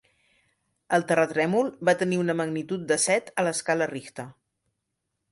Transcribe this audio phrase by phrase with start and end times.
[0.97, 4.27] El terratrèmol va tenir una magnitud de set a l'escala Richter.